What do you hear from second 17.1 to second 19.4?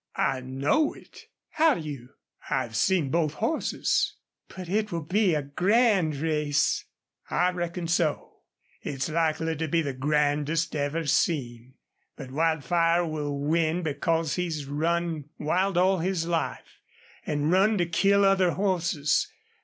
an' run to kill other horses....